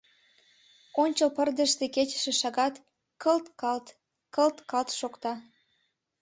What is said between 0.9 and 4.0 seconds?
Ончыл пырдыжыште кечыше шагат кылт-калт,